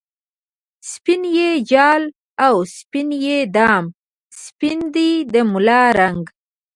سپین 0.91 1.21
یی 1.35 1.49
جال 1.69 2.01
او 2.45 2.53
سپین 2.77 3.09
یی 3.23 3.37
دام، 3.55 3.85
سپین 4.43 4.77
دی 4.93 5.09
د 5.33 5.35
ملا 5.51 5.81
رنګ 5.99 6.23